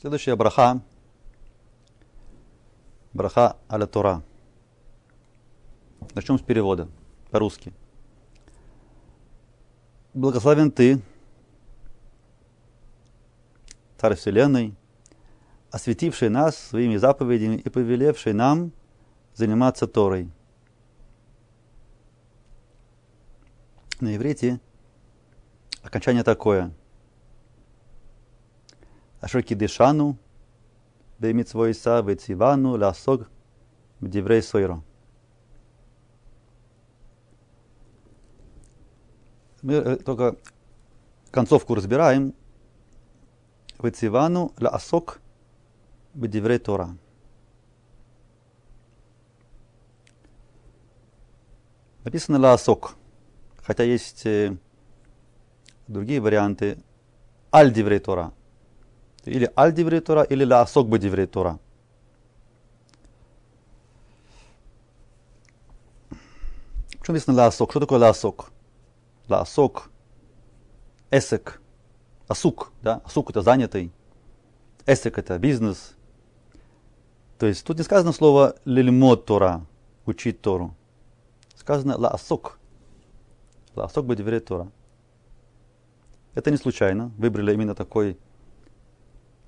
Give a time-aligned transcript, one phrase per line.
[0.00, 0.80] Следующая браха.
[3.12, 4.22] Браха аля Тора.
[6.14, 6.88] Начнем с перевода
[7.32, 7.72] по-русски.
[10.14, 11.02] Благословен ты,
[13.96, 14.76] Царь Вселенной,
[15.72, 18.70] осветивший нас своими заповедями и повелевший нам
[19.34, 20.30] заниматься Торой.
[23.98, 24.60] На иврите
[25.82, 26.72] окончание такое.
[29.20, 30.16] Ашер кидешану,
[31.18, 33.28] бемитсвойса, вецивану, ласог,
[34.00, 34.82] бдиврей сойро.
[39.62, 40.36] Мы только
[41.30, 42.32] концовку разбираем.
[43.80, 45.20] Вецивану, ласок,
[46.14, 46.96] бдиврей Тора.
[52.04, 52.94] Написано ласок,
[53.62, 54.26] хотя есть
[55.88, 56.78] другие варианты.
[57.52, 58.32] Аль-диврей Тора.
[59.24, 61.58] Или аль-диврей Тора, или ласок бы диврей Тора.
[66.98, 67.70] Почему написано ласок?
[67.70, 68.50] Что такое ласок?
[69.28, 69.90] Ласок.
[71.10, 71.60] Эсек.
[72.28, 72.72] Асук.
[72.82, 73.00] Да?
[73.04, 73.90] Асук это занятый.
[74.86, 75.94] Эсек это бизнес.
[77.38, 79.64] То есть тут не сказано слово лильмот Тора,
[80.04, 80.74] учить Тору.
[81.54, 82.58] Сказано лаасок.
[83.74, 84.70] Лаасок бы диврей Тора.
[86.34, 87.10] Это не случайно.
[87.16, 88.18] Выбрали именно такой,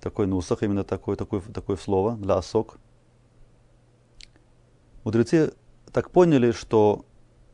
[0.01, 2.79] такой нусах, именно такое, такое, такое слово для осок.
[5.05, 5.53] Мудрецы
[5.93, 7.05] так поняли, что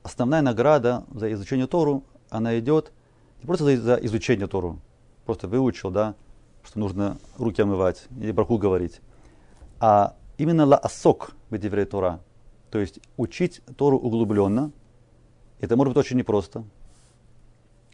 [0.03, 2.93] основная награда за изучение Тору, она идет
[3.41, 4.81] не просто за, изучение Тору,
[5.25, 6.15] просто выучил, да,
[6.65, 9.01] что нужно руки омывать или браху говорить,
[9.81, 12.21] а именно ла асок в Тора,
[12.71, 14.73] то есть учить Тору углубленно.
[15.61, 16.65] Это может быть очень непросто,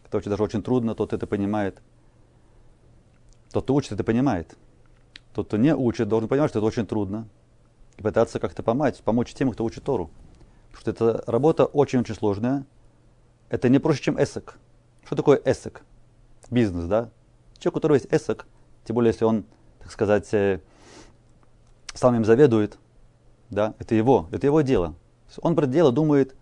[0.05, 1.81] это очень, даже очень трудно, тот это понимает.
[3.53, 4.57] Тот, кто учит, это понимает.
[5.33, 7.27] Тот, кто не учит, должен понимать, что это очень трудно.
[7.97, 10.09] И пытаться как-то помочь, помочь тем, кто учит Тору.
[10.71, 12.65] Потому что эта работа очень-очень сложная.
[13.49, 14.57] Это не проще, чем эсек.
[15.05, 15.83] Что такое эсек?
[16.49, 17.11] Бизнес, да?
[17.59, 18.47] Человек, у которого есть эсек,
[18.85, 19.45] тем более, если он,
[19.79, 20.59] так сказать, э,
[21.93, 22.79] сам им заведует,
[23.51, 24.95] да, это его, это его дело.
[25.41, 26.35] Он про дело думает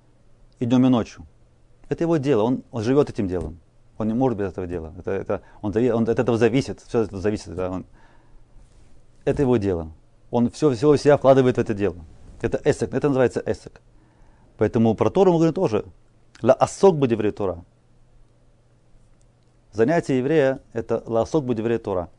[0.60, 1.28] и днем, и ночью.
[1.90, 3.60] Это его дело, он, он живет этим делом.
[4.02, 4.94] Он не может без этого дела.
[4.98, 7.56] Это, это, он, он от этого зависит, все это зависит.
[7.56, 7.86] Да, он,
[9.26, 9.92] это его дело.
[10.32, 11.98] Он все, все себя вкладывает в это дело.
[12.42, 13.80] Это эсек, это называется эсек.
[14.58, 15.86] Поэтому про Тору мы говорим тоже.
[16.42, 17.64] Ла асок будет Тора.
[19.72, 22.10] Занятие еврея– это ла асок будет Тора.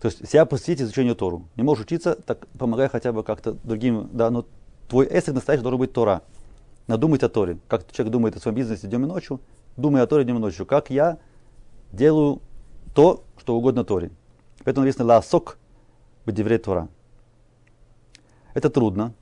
[0.00, 1.48] То есть себя посвятить изучению Тору.
[1.56, 4.10] Не можешь учиться, так помогай хотя бы как-то другим.
[4.12, 4.46] Да, но
[4.88, 6.22] твой эсек настоящий должен быть Тора
[6.86, 7.58] надумать о Торе.
[7.66, 9.40] Как человек думает о своем бизнесе днем и ночью,
[9.76, 10.66] думай о Торе днем и ночью.
[10.66, 11.18] Как я
[11.92, 12.40] делаю
[12.94, 14.10] то, что угодно Торе.
[14.64, 15.58] Поэтому написано «Ласок
[16.26, 16.88] бедевре Тора».
[18.54, 19.14] Это трудно.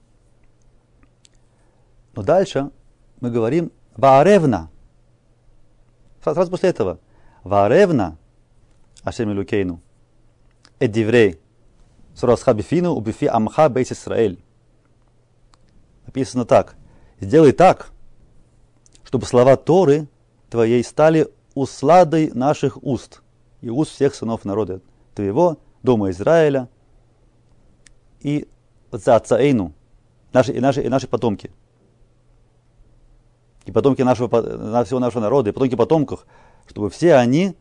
[2.15, 2.71] Но дальше
[3.21, 4.71] мы говорим «Вааревна».
[6.23, 6.99] Сразу после этого.
[7.45, 8.19] «Вааревна»
[9.03, 9.81] Ашем Илюкейну.
[10.79, 11.41] Эдиврей.
[12.15, 14.43] Сурасха бифину убифи амха бейс Исраэль.
[16.07, 16.75] Написано так.
[17.21, 17.93] Сделай так,
[19.05, 20.09] чтобы слова Торы
[20.51, 23.23] твоей стали усладой наших уст
[23.61, 24.81] и уст всех сынов народа
[25.15, 26.69] твоего, дома Израиля
[28.21, 28.49] и
[28.93, 29.73] за отца Эйну,
[30.33, 31.51] наши, и, наши, и наши потомки.
[33.65, 36.27] И потомки нашего, на всего нашего народа, и потомки потомков,
[36.67, 37.55] чтобы все они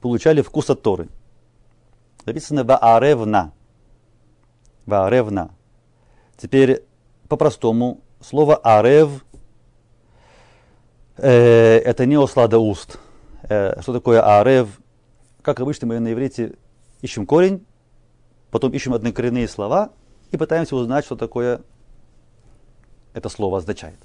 [0.00, 1.08] получали вкус от Торы.
[2.24, 3.52] Написано Вааревна.
[4.86, 5.50] Вааревна.
[6.36, 6.84] Теперь
[7.28, 9.24] по-простому слово арев
[11.16, 12.98] э, это не ослада уст.
[13.48, 14.68] Э, что такое арев?
[15.42, 16.54] Как обычно мы на иврите
[17.02, 17.64] ищем корень,
[18.50, 19.90] потом ищем однокоренные слова
[20.30, 21.60] и пытаемся узнать, что такое
[23.14, 23.98] это слово означает.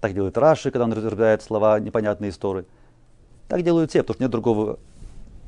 [0.00, 2.66] Так делает Раши, когда он разбирает слова непонятные истории.
[3.48, 4.78] Так делают все, потому что нет другого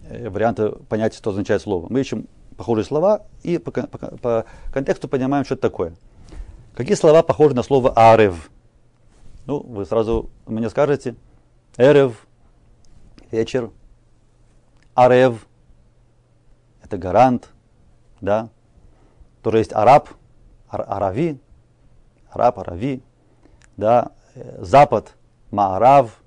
[0.08, 1.86] э, варианта понять, что означает слово.
[1.90, 5.94] Мы ищем похожие слова и по, по, по контексту понимаем, что это такое.
[6.74, 8.50] Какие слова похожи на слово арев?
[9.46, 11.14] Ну, вы сразу мне скажете.
[11.76, 12.26] Эрев,
[13.30, 13.70] вечер.
[14.94, 15.46] Арев,
[16.82, 17.50] это гарант,
[18.20, 18.50] да.
[19.42, 20.08] Тоже есть араб,
[20.68, 21.40] ар арави,
[22.30, 23.02] араб, арави,
[23.76, 24.12] да.
[24.58, 25.14] Запад,
[25.50, 26.22] маарав.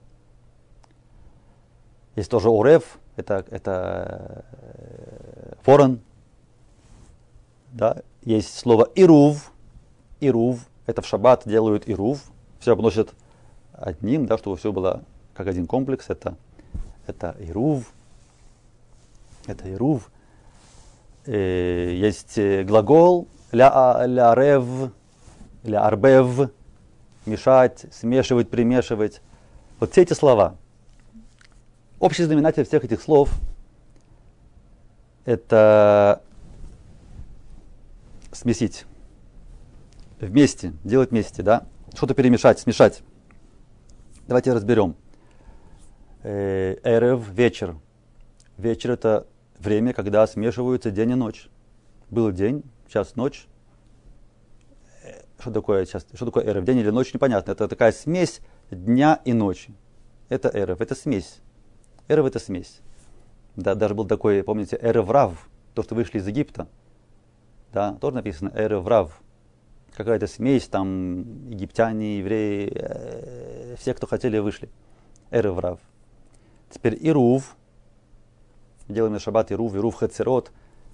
[2.15, 4.45] Есть тоже орев, это, это
[5.63, 6.01] форен,
[7.73, 8.01] да.
[8.23, 9.51] Есть слово ирув,
[10.19, 12.21] Ирув, это в шаббат делают Ирув,
[12.59, 13.13] все обносят
[13.73, 15.03] одним, да, чтобы все было
[15.33, 16.35] как один комплекс, это,
[17.07, 17.91] это Ирув,
[19.47, 20.11] это Ирув.
[21.25, 24.91] э, есть э, глагол ля, ля рев,
[25.63, 26.51] ля арбев,
[27.25, 29.21] мешать, смешивать, примешивать.
[29.79, 30.55] Вот все эти слова.
[31.99, 33.31] Общий знаменатель всех этих слов–
[35.25, 36.21] это
[38.31, 38.85] смесить
[40.19, 41.65] вместе, делать вместе, да?
[41.93, 43.03] Что-то перемешать, смешать.
[44.27, 44.95] Давайте разберем.
[46.23, 47.77] Э, эрев– вечер.
[48.57, 49.27] Вечер– это
[49.57, 51.49] время, когда смешиваются день и ночь.
[52.09, 53.47] Был день, сейчас ночь.
[55.03, 56.05] Э, что такое сейчас?
[56.13, 56.63] Что такое эрев?
[56.65, 57.13] День или ночь?
[57.13, 57.51] Непонятно.
[57.51, 59.73] Это такая смесь дня и ночи.
[60.29, 61.39] Это эрев, это смесь.
[62.07, 62.81] Эрев это смесь.
[63.55, 66.67] Да, даже был такой, помните, эрев рав, то, что вышли из Египта.
[67.73, 69.21] Да, тоже написано эрев рав.
[69.99, 74.69] Какая-то смесь, там египтяне, евреи, э, все, кто хотели, вышли.
[75.29, 75.79] Эрев рав.
[76.69, 77.57] Теперь Ирув,
[78.87, 80.53] делаем на шаббат Ирув, Ирув Хацерот,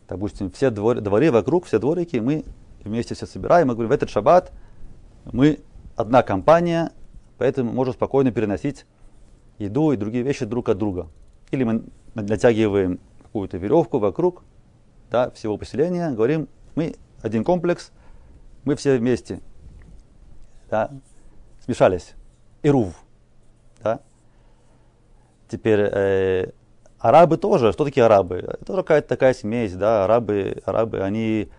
[0.10, 2.46] допустим, все двор, дворы вокруг, все дворики, мы
[2.84, 4.52] вместе все собираем, мы говорим, в этот шаббат
[5.32, 5.60] мы
[5.96, 6.92] одна компания,
[7.38, 8.88] поэтому можем спокойно переносить
[9.60, 11.10] еду и другие вещи друг от друга.
[11.52, 11.84] Или мы
[12.16, 14.44] натягиваем какую-то веревку вокруг
[15.12, 17.92] да, всего поселения, говорим, мы один комплекс,
[18.66, 19.42] мы все вместе
[20.70, 20.92] да,
[21.64, 22.14] смешались.
[22.64, 22.94] Ирув.
[23.84, 24.02] Да?
[25.48, 26.52] Теперь э,
[27.00, 27.72] арабы тоже.
[27.72, 28.38] Что такие арабы?
[28.38, 30.06] Это какая-то такая смесь, да.
[30.06, 31.50] Арабы, арабы, они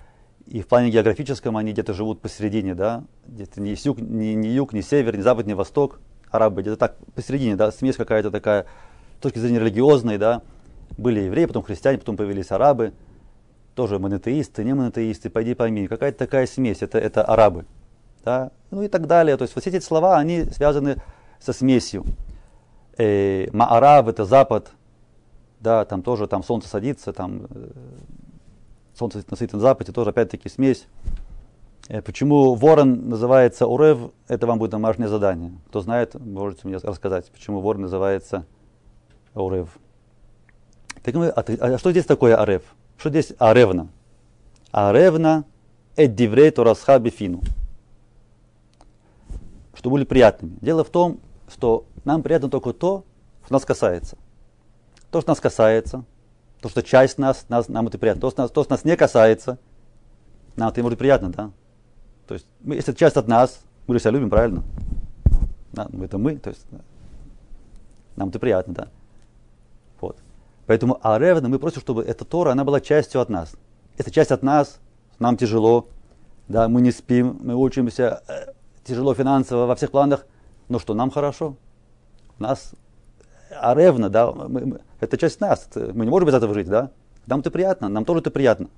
[0.46, 3.04] и в плане географическом они где-то живут посередине, да.
[3.26, 6.00] Где-то ни юг, ни, ни юг, ни север, ни запад, ни восток.
[6.30, 7.70] Арабы где-то так посередине, да.
[7.70, 8.66] Смесь какая-то такая
[9.18, 10.42] с точки зрения религиозной, да.
[10.98, 12.92] Были евреи, потом христиане, потом появились арабы.
[13.76, 15.86] Тоже монотеисты, не монотеисты, пойди пойми.
[15.86, 17.64] Какая-то такая смесь, это, это арабы.
[18.24, 18.50] Да?
[18.72, 19.36] Ну и так далее.
[19.36, 20.96] То есть все эти слова, они связаны
[21.38, 22.04] со смесью
[22.96, 24.72] э, Маарав это запад,
[25.60, 27.70] да, там тоже там солнце садится, там э,
[28.94, 30.86] солнце на западе, тоже опять-таки смесь.
[31.88, 35.52] Э, почему ворон называется Урев, это вам будет домашнее задание.
[35.68, 38.46] Кто знает, можете мне рассказать, почему ворон называется
[39.34, 39.68] Урев.
[41.02, 42.62] Так мы, а, а что здесь такое Арев?
[42.96, 43.88] Что здесь Аревна?
[44.72, 45.44] Аревна
[45.96, 47.42] эддиврей торасха бифину.
[49.74, 50.56] Что были приятными.
[50.60, 53.04] Дело в том, что нам приятно только то,
[53.44, 54.16] что нас касается.
[55.10, 56.04] То, что нас касается,
[56.60, 58.20] то, что часть нас, нас нам это приятно.
[58.22, 59.58] То, что нас, то, что нас не касается,
[60.56, 61.50] нам это может приятно, да?
[62.26, 64.64] То есть, мы, если это часть от нас, мы себя любим, правильно?
[65.72, 66.66] Да, ну, это мы, то есть,
[68.16, 68.88] нам это приятно, да.
[70.66, 73.54] Поэтому Аревна, мы просим, чтобы эта Тора, она была частью от нас.
[73.96, 74.80] Это часть от нас,
[75.18, 75.88] нам тяжело,
[76.48, 78.52] да, мы не спим, мы учимся э,
[78.84, 80.26] тяжело финансово во всех планах,
[80.68, 81.56] но что, нам хорошо?
[82.38, 82.72] Нас
[83.50, 86.90] аревна, да, мы, мы, это часть нас, мы не можем без этого жить, да?
[87.26, 88.68] Нам это приятно, нам тоже это приятно.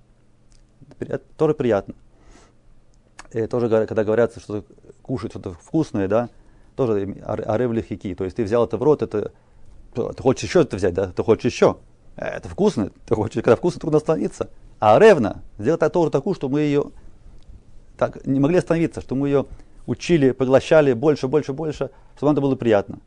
[1.37, 1.95] Тоже приятно.
[3.33, 4.65] И тоже, когда говорят, что
[5.03, 6.29] кушать что-то вкусное, да,
[6.77, 8.15] тоже аревли хики.
[8.15, 9.33] То есть ты взял это в рот, это
[9.95, 11.79] ты хочешь еще это взять, да, ты хочешь еще.
[12.17, 14.51] Это вкусно, ты хочешь, когда вкусно, трудно остановиться.
[14.81, 16.91] А аревна сделать тоже такую, что мы ее
[17.97, 19.47] так не могли остановиться, что мы ее
[19.87, 23.01] учили, поглощали больше, больше, больше, чтобы это было приятно.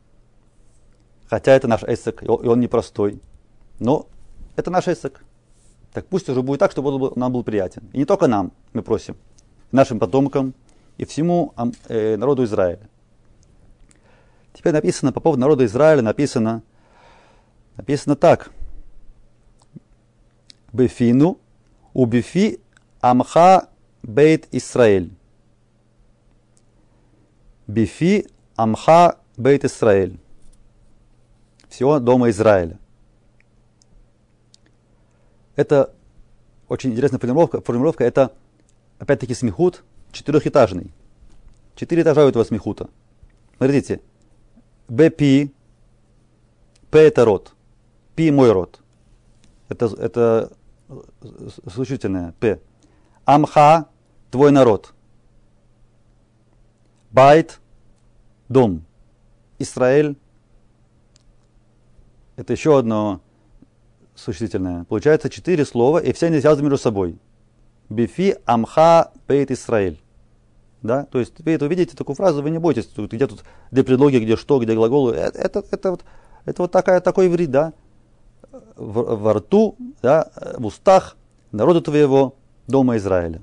[1.28, 3.20] Хотя это наш эсек, и он непростой.
[3.78, 4.06] Но
[4.56, 5.24] это наш эсек.
[5.92, 7.82] Так пусть уже будет так, чтобы он нам был приятен.
[7.92, 9.16] И не только нам, мы просим,
[9.70, 10.54] нашим потомкам
[10.98, 11.54] и всему
[11.88, 12.88] э, народу Израиля.
[14.52, 16.62] Теперь написано по поводу народа Израиля, написано,
[17.76, 18.50] написано так.
[20.72, 21.38] Бефину
[21.92, 22.60] убифи
[23.00, 23.68] амха
[24.02, 25.12] бейт Исраэль.
[27.66, 28.26] Бифи
[28.56, 30.18] Амха Бейт Исраэль.
[31.68, 32.78] Всего дома Израиля.
[35.56, 35.94] Это
[36.68, 37.60] очень интересная формулировка.
[37.60, 38.32] формулировка это,
[38.98, 40.92] опять-таки, смехут четырехэтажный.
[41.76, 42.90] Четыре этажа у этого смехута.
[43.56, 44.00] Смотрите.
[44.88, 45.50] בפי,
[46.90, 47.54] פה это рот.
[48.22, 48.80] פי мой рот.
[49.68, 50.52] Это, это
[51.74, 52.60] существительное פה.
[53.24, 53.86] עמך
[54.30, 54.94] твой народ.
[57.10, 58.84] בית – дом.
[59.58, 63.20] ישראל – это еще одно
[64.14, 64.84] существительное.
[64.84, 67.18] Получается четыре слова, и все они связаны между собой.
[67.88, 70.00] בפי עמך בית ישראל.
[70.80, 71.06] Да?
[71.06, 74.18] То есть вы это увидите, такую фразу, вы не бойтесь, тут, где тут, где предлоги,
[74.18, 75.12] где что, где глаголы.
[75.16, 76.04] Это, это, это, вот,
[76.44, 77.72] это вот такая, такой иврит, да?
[78.76, 81.16] В, во рту, да, в устах
[81.52, 82.34] народа твоего,
[82.66, 83.42] дома Израиля.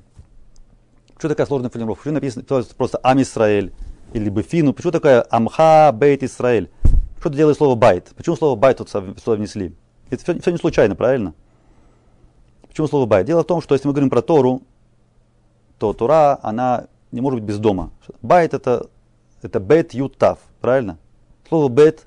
[1.18, 2.04] Что такая сложная формулировка?
[2.04, 2.44] Почему написано
[2.78, 3.74] просто עם ישראל
[4.14, 4.74] или בפינו?
[4.74, 6.70] Почему такая עמך בית ישראל?
[7.20, 8.12] Что ты делаешь слово בית?
[8.16, 9.76] Почему слово בית тут слово внесли?
[10.10, 11.34] Это все, все не случайно, правильно?
[12.68, 13.26] Почему слово בית?
[13.26, 14.62] Дело в том, что если мы говорим про Тору,
[15.78, 17.92] то Тора, она не может быть без дома.
[18.22, 18.88] בית это,
[19.42, 20.98] это בית, יוד, תו, правильно?
[21.50, 22.06] Слово בית,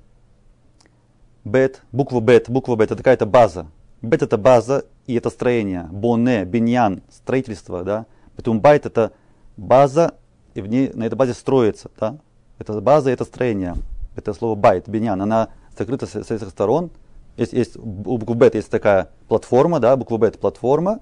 [1.44, 3.66] בית, буква בית, буква בית, это какая-то база.
[4.00, 5.88] בית это база и это строение.
[5.90, 8.06] בונה, בניין, строительство, да.
[8.36, 9.12] Поэтому בית это
[9.56, 10.14] база,
[10.54, 12.18] и в ней, на этой базе строится, да.
[12.58, 13.76] Это база, это строение.
[14.16, 16.90] Это слово בית, בניין, она закрыта с, с этих сторон.
[17.36, 21.00] Есть, есть, у буквы бет есть такая платформа, да, буква бет платформа,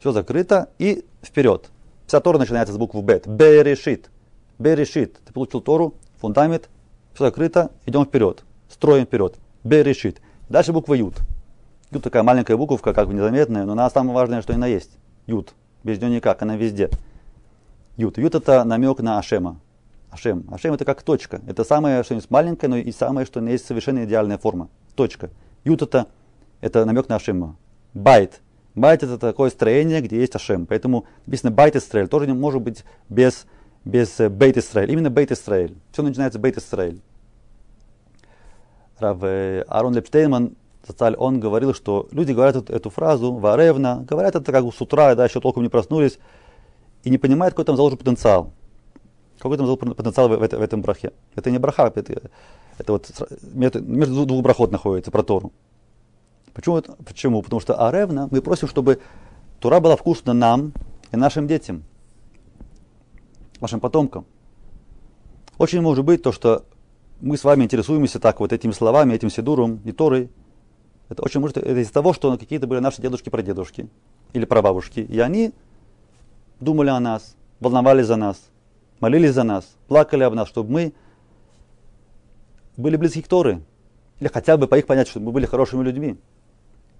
[0.00, 1.70] все закрыто и вперед.
[2.06, 3.28] Вся Тора начинается с буквы бет.
[3.28, 4.10] Берешит.
[4.58, 5.20] Берешит.
[5.24, 6.68] Ты получил Тору, фундамент,
[7.14, 8.44] все закрыто, идем вперед.
[8.68, 9.36] Строим вперед.
[9.64, 10.20] Берешит.
[10.48, 11.14] Дальше буква Ют.
[11.90, 14.98] Ют такая маленькая буковка, как бы незаметная, но она самое важное, что она есть.
[15.26, 15.54] Ют.
[15.84, 16.90] Без нее никак, она везде.
[17.96, 18.18] Ют.
[18.18, 19.60] Ют это намек на Ашема.
[20.10, 20.44] השם.
[20.50, 21.40] השם это как точка.
[21.46, 24.68] Это самое что-нибудь маленькое, но и самое, что есть совершенно идеальная форма.
[24.94, 25.30] Точка.
[25.64, 26.06] יוד это,
[26.60, 27.56] это намек на Ашема.
[27.94, 28.40] בית.
[28.74, 30.66] בית это такое строение, где есть השם.
[30.66, 32.08] Поэтому написано בית ישראל.
[32.08, 33.46] Тоже не может быть без,
[33.84, 34.90] без בית ישראל.
[34.90, 35.76] Именно בית ישראל.
[35.92, 37.00] Все начинается בית ישראל.
[39.02, 40.56] Рав э, Арон Лейб Штейнман,
[41.18, 44.80] он говорил, что люди говорят эту, эту фразу, והערב נא, говорят это как бы с
[44.80, 46.18] утра, да, еще толком не проснулись,
[47.04, 48.52] и не понимают, какой там заложен потенциал.
[49.38, 51.12] Какой там заложен потенциал в, в, в этом брахе.
[51.34, 52.30] Это не браха, это,
[52.78, 53.10] это вот
[53.42, 55.52] между, двух брахот находится, про Тору.
[56.54, 56.82] Почему?
[57.04, 57.42] Почему?
[57.42, 59.00] Потому что аревна, мы просим, чтобы
[59.60, 60.72] Тура была вкусна нам
[61.12, 61.84] и нашим детям,
[63.60, 64.26] нашим потомкам.
[65.58, 66.64] Очень может быть то, что
[67.22, 70.28] мы с вами интересуемся так вот этими словами, этим сидуром и Торой.
[71.08, 73.88] Это очень может это из-за того, что какие-то были наши дедушки-прадедушки
[74.32, 75.52] или прабабушки, и они
[76.58, 78.50] думали о нас, волновались за нас,
[78.98, 80.92] молились за нас, плакали об нас, чтобы мы
[82.76, 83.62] были близки к Торы,
[84.18, 86.18] или хотя бы по их понять, чтобы мы были хорошими людьми.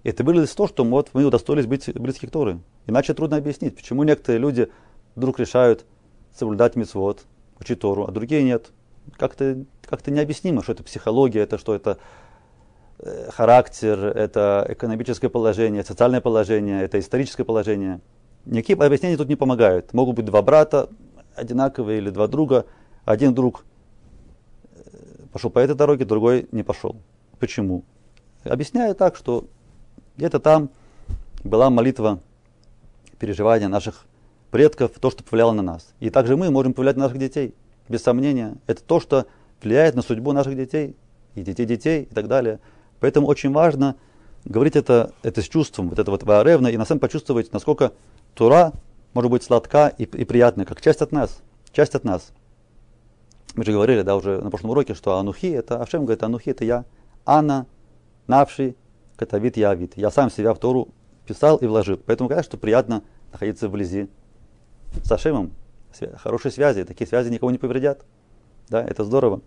[0.04, 2.60] И это вылилось в то, что вот мы удостоились быть близки к Торы.
[2.86, 4.70] Иначе трудно объяснить, почему некоторые люди
[5.16, 5.84] вдруг решают
[6.32, 7.24] соблюдать мецвод,
[7.58, 8.70] учить Тору, а другие нет.
[9.16, 11.98] Как-то как необъяснимо, что это психология, это что это
[12.98, 18.00] э, характер, это экономическое положение, социальное положение, это историческое положение.
[18.46, 19.92] Никакие объяснения тут не помогают.
[19.92, 20.88] Могут быть два брата
[21.34, 22.66] одинаковые или два друга.
[23.04, 23.64] Один друг
[24.74, 24.80] э,
[25.32, 26.96] пошел по этой дороге, другой не пошел.
[27.38, 27.84] Почему?
[28.44, 29.46] Объясняю так, что
[30.16, 30.70] где-то там
[31.44, 32.20] была молитва,
[33.18, 34.06] переживания наших
[34.50, 35.94] предков, то, что повлияло на нас.
[36.00, 37.54] И также мы можем повлиять на наших детей.
[37.92, 38.56] Без сомнения.
[38.66, 39.26] Это то, что
[39.62, 40.96] влияет на судьбу наших детей,
[41.34, 42.58] и детей детей, и так далее.
[43.00, 43.96] Поэтому очень важно
[44.46, 47.92] говорить это, это с чувством, вот это вот вааревно, и на самом почувствовать, насколько
[48.32, 48.72] Тура
[49.12, 51.42] может быть сладка и, и приятна, как часть от нас.
[51.70, 52.32] Часть от нас.
[53.56, 56.64] Мы же говорили, да, уже на прошлом уроке, что Анухи, это Ашем говорит, Анухи это
[56.64, 56.86] я.
[57.26, 57.66] Анна,
[58.26, 58.74] Навши,
[59.16, 59.98] Катавит Явит.
[59.98, 60.88] Я сам себя в Тору
[61.26, 62.00] писал и вложил.
[62.06, 64.08] Поэтому, конечно, что приятно находиться вблизи
[65.04, 65.52] с Ашемом
[66.16, 68.04] хорошие связи, такие связи никого не повредят.
[68.68, 69.40] Да, это здорово.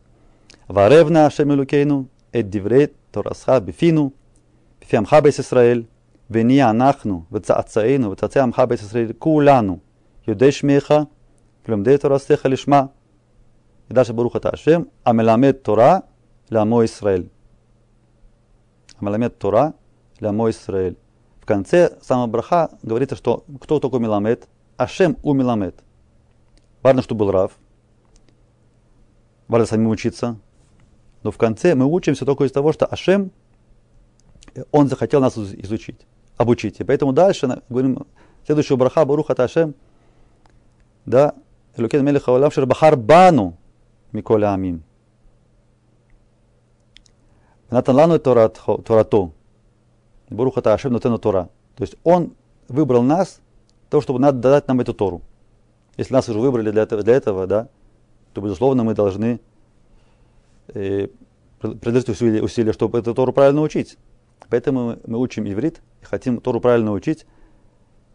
[0.67, 4.13] Варевна Ашемилукейну, Эддиврей, Торасха, Бифину,
[4.79, 5.87] Бифиамха Бейс Исраэль,
[6.29, 9.81] Вения Анахну, Вецаацаину, Вецаацеамха Бейс Исраэль, Кулану,
[10.25, 11.07] Юдеш Меха,
[11.63, 12.91] Плюмдей Торастеха Лишма,
[13.89, 16.03] и дальше Баруха Ташем, амеламет Тора,
[16.49, 17.29] ламо Исраэль.
[18.99, 19.73] амеламет Тора,
[20.19, 20.97] ламо Исраэль.
[21.41, 24.47] В конце самого браха говорится, что кто такой Меламед?
[24.77, 25.75] Ашем у Меламед.
[26.85, 27.51] Важно, что был Рав.
[29.47, 30.37] Важно самим учиться.
[31.23, 33.31] Но в конце мы учимся только из того, что Ашем,
[34.71, 36.05] он захотел нас изучить,
[36.37, 36.79] обучить.
[36.79, 38.05] И поэтому дальше говорим,
[38.45, 39.73] следующего браха Баруха Ашем,
[41.07, 41.33] да,
[41.75, 43.57] Элукен Мелеха Олам Шербахар Бану
[44.11, 44.83] Миколя Амим.
[47.71, 49.33] Натан лану Торату.
[50.29, 51.49] Баруха Ашем Нотену Тора.
[51.77, 52.35] То есть он
[52.67, 53.41] выбрал нас,
[53.89, 55.23] того, чтобы надо дать нам эту Тору.
[55.97, 57.69] Если нас уже выбрали для этого, для этого да,
[58.33, 59.39] то, безусловно, мы должны
[60.69, 61.07] э,
[61.59, 63.97] приложить усилия, усилия, чтобы эту Тору правильно учить.
[64.49, 67.25] Поэтому мы, учим иврит и хотим Тору правильно учить.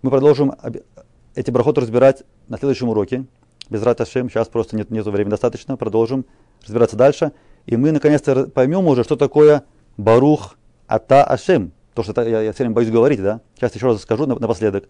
[0.03, 0.53] Мы продолжим
[1.35, 3.25] эти брахоты разбирать на следующем уроке.
[3.69, 5.77] Без рад Сейчас просто нет, нет времени достаточно.
[5.77, 6.27] Продолжим
[6.63, 7.33] разбираться дальше.
[7.67, 9.65] И мы наконец-то поймем уже, что такое
[9.97, 10.57] Барух
[10.87, 11.73] Ата Ашем.
[11.95, 13.41] То, что я, я все время боюсь говорить, да?
[13.55, 14.89] Сейчас еще раз скажу напоследок.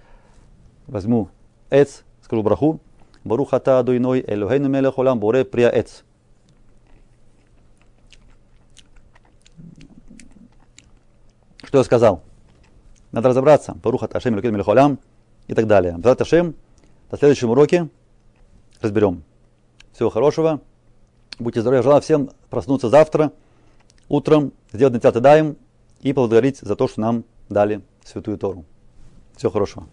[0.87, 1.28] Возьму
[1.70, 2.80] Эц, скажу браху.
[3.25, 6.04] Барух Ата Адуиной Элохейну Мелех Олам Боре Прия Эц.
[11.64, 12.22] Что я сказал?
[13.10, 13.75] Надо разобраться.
[13.82, 14.99] Барух Ата Ашем Элохейну Мелех
[15.49, 15.99] и так далее.
[15.99, 16.54] Барух Ашем.
[17.10, 17.88] На следующем уроке
[18.80, 19.25] разберем.
[19.92, 20.60] Всего хорошего.
[21.40, 21.82] Будьте здоровы.
[21.82, 23.32] Желаю всем проснуться завтра
[24.08, 25.56] утром, сделать на даем
[26.00, 28.64] и поблагодарить за то, что нам дали Святую Тору.
[29.37, 29.88] Всего хорошего.